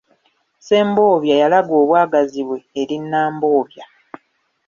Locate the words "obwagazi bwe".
1.81-2.59